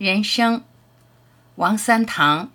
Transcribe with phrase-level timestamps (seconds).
[0.00, 0.62] 人生，
[1.56, 2.50] 王三堂。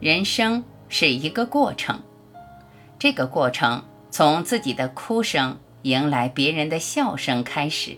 [0.00, 2.02] 人生是一个过程，
[2.98, 7.96] 这个过程从自己的哭声迎来别人的笑声开始，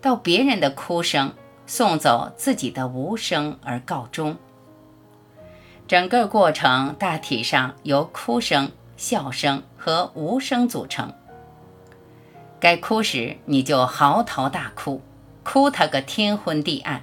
[0.00, 1.34] 到别人的哭声
[1.66, 4.36] 送走自己的无声而告终。
[5.90, 11.12] 整个过程大体上由哭声、笑声和无声组成。
[12.60, 15.02] 该哭时，你就嚎啕大哭，
[15.42, 17.00] 哭他个天昏地暗；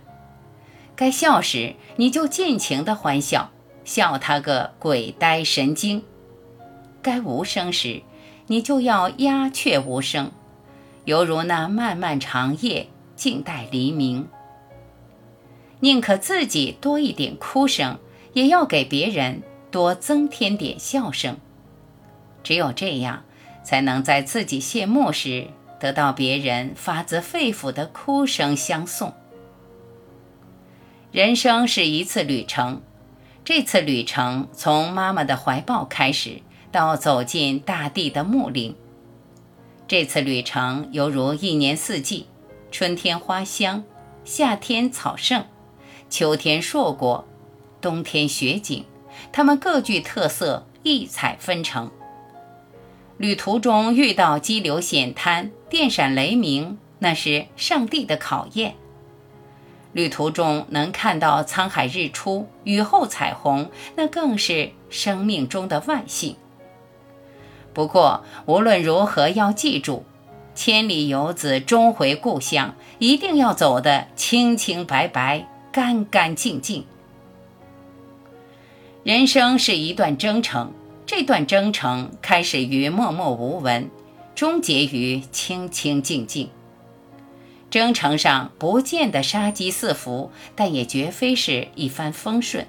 [0.95, 3.49] 该笑时，你就尽情的欢笑，
[3.83, 6.03] 笑他个鬼呆神经；
[7.01, 8.03] 该无声时，
[8.45, 10.31] 你就要鸦雀无声，
[11.03, 14.29] 犹如那漫漫长夜静待黎明。
[15.81, 17.99] 宁可自己多一点哭声。
[18.37, 19.41] 也要给别人
[19.71, 21.37] 多增添点笑声，
[22.43, 23.23] 只有这样，
[23.63, 25.47] 才能在自己谢幕时
[25.79, 29.11] 得到别人发自肺腑的哭声相送。
[31.11, 32.83] 人生是一次旅程，
[33.43, 38.75] 这次旅程从妈妈的怀抱开始，到走进大地的牧林。
[39.87, 42.27] 这次旅程犹如一年四季：
[42.69, 43.83] 春天花香，
[44.23, 45.43] 夏天草盛，
[46.07, 47.27] 秋天硕果。
[47.81, 48.83] 冬天雪景，
[49.31, 51.91] 它们各具特色，异彩纷呈。
[53.17, 58.73] 旅途中遇到激流险滩、电闪雷鸣，那是上帝的考验；
[59.91, 66.35] 旅途中能看到沧海日出、雨后彩虹，那更是生命中的万幸。
[67.73, 70.03] 不过，无论如何，要记住：
[70.53, 76.85] 千里游子终回故乡，一定要走得清清白白、干干净净。
[79.07, 80.73] 人生是一段征程，
[81.05, 83.89] 这段征程开始于默默无闻，
[84.35, 86.49] 终结于清清静静。
[87.69, 92.67] 征程上不见得杀机四伏，但也绝非是一帆风顺。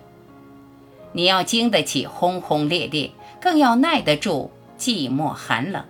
[1.10, 3.10] 你要经得起轰轰烈烈，
[3.40, 5.84] 更要耐得住寂寞寒冷。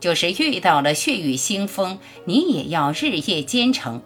[0.00, 4.02] 就是遇到了血雨腥风，你也要日夜兼程。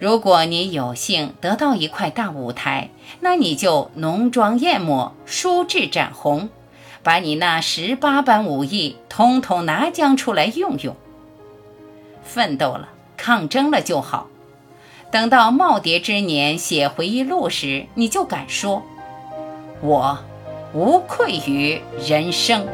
[0.00, 2.88] 如果你有幸得到一块大舞台，
[3.20, 6.48] 那你就浓妆艳抹、梳脂展红，
[7.02, 10.96] 把你那十八般武艺通通拿将出来用用。
[12.24, 12.88] 奋斗了，
[13.18, 14.28] 抗争了就好。
[15.10, 18.82] 等到耄耋之年写回忆录时，你就敢说
[19.82, 20.18] ：“我
[20.72, 21.78] 无愧于
[22.08, 22.66] 人生。”